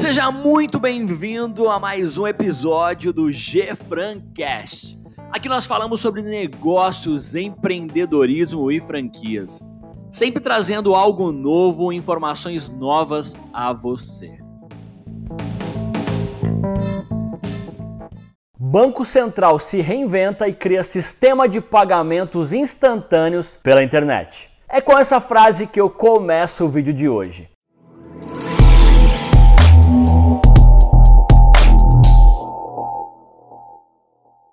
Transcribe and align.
Seja 0.00 0.32
muito 0.32 0.80
bem-vindo 0.80 1.68
a 1.68 1.78
mais 1.78 2.16
um 2.16 2.26
episódio 2.26 3.12
do 3.12 3.30
G 3.30 3.74
Francast. 3.74 4.98
Aqui 5.30 5.46
nós 5.46 5.66
falamos 5.66 6.00
sobre 6.00 6.22
negócios, 6.22 7.34
empreendedorismo 7.34 8.72
e 8.72 8.80
franquias, 8.80 9.60
sempre 10.10 10.42
trazendo 10.42 10.94
algo 10.94 11.30
novo, 11.30 11.92
informações 11.92 12.66
novas 12.66 13.36
a 13.52 13.74
você. 13.74 14.38
Banco 18.58 19.04
Central 19.04 19.58
se 19.58 19.82
reinventa 19.82 20.48
e 20.48 20.54
cria 20.54 20.82
sistema 20.82 21.46
de 21.46 21.60
pagamentos 21.60 22.54
instantâneos 22.54 23.60
pela 23.62 23.84
internet. 23.84 24.48
É 24.66 24.80
com 24.80 24.98
essa 24.98 25.20
frase 25.20 25.66
que 25.66 25.78
eu 25.78 25.90
começo 25.90 26.64
o 26.64 26.70
vídeo 26.70 26.94
de 26.94 27.06
hoje. 27.06 27.49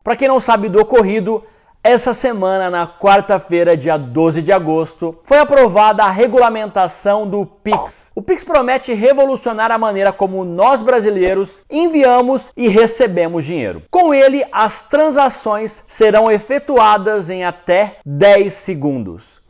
Para 0.07 0.15
quem 0.15 0.29
não 0.29 0.39
sabe 0.39 0.69
do 0.69 0.79
ocorrido, 0.79 1.43
essa 1.83 2.13
semana, 2.13 2.69
na 2.69 2.87
quarta-feira, 2.87 3.75
dia 3.75 3.97
12 3.97 4.41
de 4.41 4.53
agosto, 4.53 5.19
foi 5.21 5.37
aprovada 5.37 6.01
a 6.01 6.09
regulamentação 6.09 7.29
do 7.29 7.45
Pix. 7.45 8.09
O 8.15 8.21
Pix 8.21 8.45
promete 8.45 8.93
revolucionar 8.93 9.69
a 9.69 9.77
maneira 9.77 10.13
como 10.13 10.45
nós 10.45 10.81
brasileiros 10.81 11.61
enviamos 11.69 12.53
e 12.55 12.69
recebemos 12.69 13.43
dinheiro. 13.43 13.83
Com 13.91 14.13
ele, 14.13 14.45
as 14.49 14.81
transações 14.81 15.83
serão 15.89 16.31
efetuadas 16.31 17.29
em 17.29 17.43
até 17.43 17.97
10 18.05 18.53
segundos, 18.53 19.41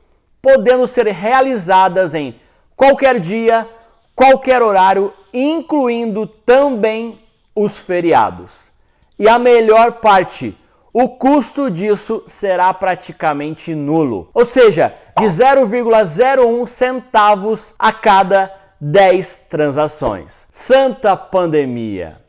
podendo 0.41 0.87
ser 0.87 1.05
realizadas 1.05 2.15
em 2.15 2.33
qualquer 2.75 3.19
dia, 3.19 3.69
qualquer 4.15 4.63
horário, 4.63 5.13
incluindo 5.31 6.25
também 6.25 7.19
os 7.55 7.77
feriados. 7.77 8.75
E 9.19 9.27
a 9.27 9.39
melhor 9.39 9.93
parte, 9.93 10.55
o 10.93 11.09
custo 11.09 11.71
disso 11.71 12.23
será 12.27 12.73
praticamente 12.73 13.73
nulo, 13.73 14.29
ou 14.33 14.45
seja, 14.45 14.93
de 15.17 15.25
0,01 15.25 16.67
centavos 16.67 17.73
a 17.79 17.91
cada 17.91 18.53
10 18.79 19.47
transações. 19.49 20.47
Santa 20.51 21.15
pandemia! 21.15 22.21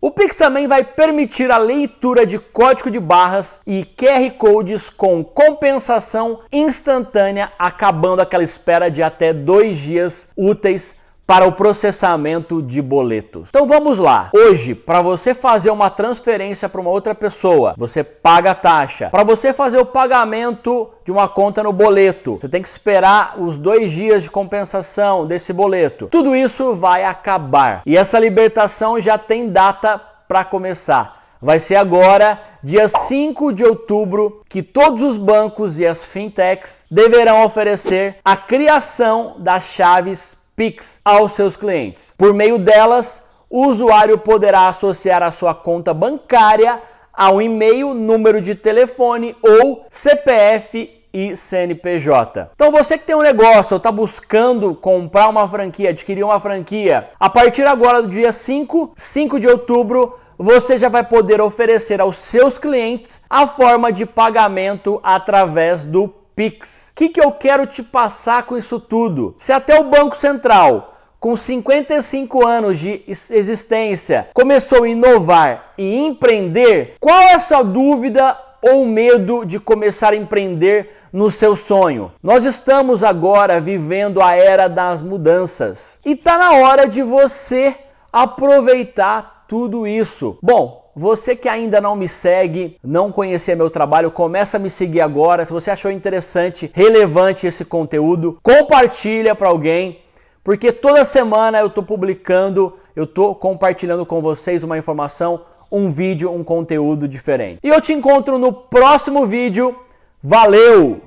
O 0.00 0.10
Pix 0.10 0.36
também 0.36 0.68
vai 0.68 0.84
permitir 0.84 1.50
a 1.50 1.58
leitura 1.58 2.26
de 2.26 2.38
código 2.38 2.90
de 2.90 3.00
barras 3.00 3.60
e 3.66 3.84
QR 3.84 4.30
codes 4.36 4.90
com 4.90 5.24
compensação 5.24 6.40
instantânea, 6.52 7.50
acabando 7.58 8.20
aquela 8.20 8.44
espera 8.44 8.90
de 8.90 9.02
até 9.02 9.32
dois 9.32 9.78
dias 9.78 10.28
úteis 10.36 10.96
para 11.26 11.46
o 11.46 11.52
processamento 11.52 12.62
de 12.62 12.80
boletos. 12.80 13.48
Então 13.48 13.66
vamos 13.66 13.98
lá. 13.98 14.30
Hoje, 14.32 14.74
para 14.74 15.02
você 15.02 15.34
fazer 15.34 15.70
uma 15.70 15.90
transferência 15.90 16.68
para 16.68 16.80
uma 16.80 16.90
outra 16.90 17.14
pessoa, 17.14 17.74
você 17.76 18.04
paga 18.04 18.52
a 18.52 18.54
taxa. 18.54 19.08
Para 19.10 19.24
você 19.24 19.52
fazer 19.52 19.78
o 19.78 19.84
pagamento 19.84 20.88
de 21.04 21.10
uma 21.10 21.28
conta 21.28 21.62
no 21.62 21.72
boleto, 21.72 22.38
você 22.40 22.48
tem 22.48 22.62
que 22.62 22.68
esperar 22.68 23.34
os 23.38 23.58
dois 23.58 23.90
dias 23.90 24.22
de 24.22 24.30
compensação 24.30 25.26
desse 25.26 25.52
boleto. 25.52 26.06
Tudo 26.06 26.36
isso 26.36 26.74
vai 26.74 27.04
acabar 27.04 27.82
e 27.84 27.96
essa 27.96 28.18
libertação 28.18 29.00
já 29.00 29.18
tem 29.18 29.48
data 29.48 30.00
para 30.28 30.44
começar. 30.44 31.16
Vai 31.40 31.60
ser 31.60 31.76
agora, 31.76 32.40
dia 32.62 32.88
5 32.88 33.52
de 33.52 33.62
outubro, 33.62 34.42
que 34.48 34.62
todos 34.62 35.02
os 35.02 35.18
bancos 35.18 35.78
e 35.78 35.86
as 35.86 36.04
fintechs 36.04 36.84
deverão 36.90 37.44
oferecer 37.44 38.16
a 38.24 38.36
criação 38.36 39.36
das 39.38 39.64
chaves 39.64 40.36
Pix 40.56 41.00
aos 41.04 41.32
seus 41.32 41.54
clientes. 41.54 42.14
Por 42.16 42.32
meio 42.32 42.58
delas, 42.58 43.22
o 43.50 43.66
usuário 43.66 44.16
poderá 44.16 44.68
associar 44.68 45.22
a 45.22 45.30
sua 45.30 45.54
conta 45.54 45.92
bancária 45.92 46.80
ao 47.12 47.42
e-mail, 47.42 47.92
número 47.92 48.40
de 48.40 48.54
telefone 48.54 49.36
ou 49.42 49.84
CPF 49.90 50.90
e 51.12 51.36
CNPJ. 51.36 52.50
Então 52.54 52.70
você 52.70 52.98
que 52.98 53.04
tem 53.04 53.14
um 53.14 53.22
negócio 53.22 53.74
ou 53.74 53.78
está 53.78 53.92
buscando 53.92 54.74
comprar 54.74 55.28
uma 55.28 55.48
franquia, 55.48 55.90
adquirir 55.90 56.24
uma 56.24 56.40
franquia, 56.40 57.10
a 57.20 57.30
partir 57.30 57.66
agora 57.66 58.02
do 58.02 58.08
dia 58.08 58.32
5, 58.32 58.92
5 58.96 59.40
de 59.40 59.48
outubro, 59.48 60.18
você 60.38 60.76
já 60.76 60.88
vai 60.88 61.04
poder 61.04 61.40
oferecer 61.40 62.00
aos 62.00 62.16
seus 62.16 62.58
clientes 62.58 63.22
a 63.28 63.46
forma 63.46 63.90
de 63.90 64.04
pagamento 64.04 65.00
através 65.02 65.84
do 65.84 66.12
Pix. 66.36 66.90
O 66.92 66.94
que, 66.94 67.08
que 67.08 67.20
eu 67.20 67.32
quero 67.32 67.66
te 67.66 67.82
passar 67.82 68.42
com 68.42 68.58
isso 68.58 68.78
tudo? 68.78 69.34
Se 69.38 69.52
até 69.52 69.80
o 69.80 69.84
Banco 69.84 70.14
Central, 70.14 70.94
com 71.18 71.34
55 71.34 72.46
anos 72.46 72.78
de 72.78 73.02
existência, 73.08 74.28
começou 74.34 74.84
a 74.84 74.88
inovar 74.88 75.72
e 75.78 75.96
empreender, 75.96 76.96
qual 77.00 77.18
é 77.18 77.32
essa 77.32 77.64
dúvida 77.64 78.38
ou 78.60 78.84
medo 78.84 79.44
de 79.44 79.58
começar 79.58 80.12
a 80.12 80.16
empreender 80.16 80.90
no 81.12 81.30
seu 81.30 81.56
sonho. 81.56 82.12
Nós 82.22 82.44
estamos 82.44 83.02
agora 83.02 83.60
vivendo 83.60 84.20
a 84.20 84.34
era 84.34 84.68
das 84.68 85.02
mudanças 85.02 85.98
e 86.04 86.12
está 86.12 86.36
na 86.36 86.52
hora 86.52 86.86
de 86.86 87.02
você 87.02 87.74
aproveitar 88.12 89.44
tudo 89.48 89.86
isso. 89.86 90.36
Bom, 90.42 90.85
você 90.98 91.36
que 91.36 91.46
ainda 91.46 91.78
não 91.78 91.94
me 91.94 92.08
segue, 92.08 92.78
não 92.82 93.12
conhecia 93.12 93.54
meu 93.54 93.68
trabalho, 93.68 94.10
começa 94.10 94.56
a 94.56 94.60
me 94.60 94.70
seguir 94.70 95.02
agora. 95.02 95.44
Se 95.44 95.52
você 95.52 95.70
achou 95.70 95.90
interessante, 95.90 96.70
relevante 96.72 97.46
esse 97.46 97.66
conteúdo, 97.66 98.38
compartilha 98.42 99.34
para 99.34 99.48
alguém, 99.48 99.98
porque 100.42 100.72
toda 100.72 101.04
semana 101.04 101.58
eu 101.58 101.66
estou 101.66 101.82
publicando, 101.82 102.72
eu 102.96 103.04
estou 103.04 103.34
compartilhando 103.34 104.06
com 104.06 104.22
vocês 104.22 104.64
uma 104.64 104.78
informação, 104.78 105.42
um 105.70 105.90
vídeo, 105.90 106.32
um 106.32 106.42
conteúdo 106.42 107.06
diferente. 107.06 107.58
E 107.62 107.68
eu 107.68 107.80
te 107.80 107.92
encontro 107.92 108.38
no 108.38 108.50
próximo 108.50 109.26
vídeo. 109.26 109.76
Valeu! 110.22 111.02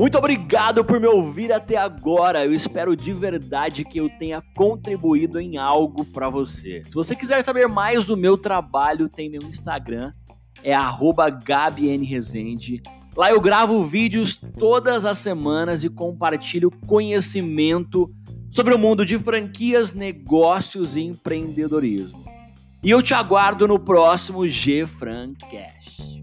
Muito 0.00 0.16
obrigado 0.16 0.82
por 0.82 0.98
me 0.98 1.06
ouvir 1.06 1.52
até 1.52 1.76
agora. 1.76 2.42
Eu 2.42 2.54
espero 2.54 2.96
de 2.96 3.12
verdade 3.12 3.84
que 3.84 3.98
eu 3.98 4.08
tenha 4.08 4.42
contribuído 4.56 5.38
em 5.38 5.58
algo 5.58 6.06
para 6.06 6.30
você. 6.30 6.82
Se 6.86 6.94
você 6.94 7.14
quiser 7.14 7.44
saber 7.44 7.68
mais 7.68 8.06
do 8.06 8.16
meu 8.16 8.38
trabalho, 8.38 9.10
tem 9.10 9.28
meu 9.28 9.42
Instagram, 9.42 10.10
é 10.64 10.72
@gabnresende. 11.44 12.80
Lá 13.14 13.30
eu 13.30 13.38
gravo 13.42 13.82
vídeos 13.82 14.40
todas 14.58 15.04
as 15.04 15.18
semanas 15.18 15.84
e 15.84 15.90
compartilho 15.90 16.70
conhecimento 16.86 18.10
sobre 18.50 18.72
o 18.72 18.78
mundo 18.78 19.04
de 19.04 19.18
franquias, 19.18 19.92
negócios 19.92 20.96
e 20.96 21.02
empreendedorismo. 21.02 22.24
E 22.82 22.90
eu 22.90 23.02
te 23.02 23.12
aguardo 23.12 23.68
no 23.68 23.78
próximo 23.78 24.48
G 24.48 24.86
Francast. 24.86 26.19